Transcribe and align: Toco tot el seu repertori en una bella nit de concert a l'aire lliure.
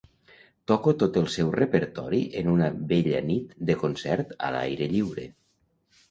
Toco 0.69 0.91
tot 1.01 1.17
el 1.19 1.25
seu 1.33 1.49
repertori 1.57 2.21
en 2.41 2.49
una 2.53 2.69
bella 2.91 3.19
nit 3.25 3.51
de 3.71 3.75
concert 3.83 4.33
a 4.47 4.49
l'aire 4.57 4.89
lliure. 4.95 5.27